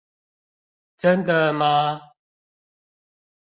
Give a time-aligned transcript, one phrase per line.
[0.97, 2.13] 真的嗎